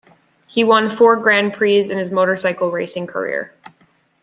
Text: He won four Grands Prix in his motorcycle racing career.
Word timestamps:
He 0.47 0.63
won 0.63 0.89
four 0.89 1.15
Grands 1.15 1.55
Prix 1.55 1.91
in 1.91 1.99
his 1.99 2.09
motorcycle 2.09 2.71
racing 2.71 3.05
career. 3.05 3.53